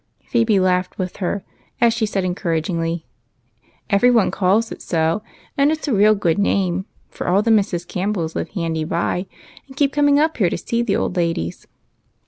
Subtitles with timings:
[0.25, 1.43] Phebe laughed with her
[1.79, 3.05] as she said encouragingly,
[3.91, 5.21] —"Every one calls it so,
[5.55, 7.87] and it 's a real good name, for all the Mrs.
[7.87, 9.27] Campbells live handy by,
[9.67, 11.67] and keep coming up to see the old ladies."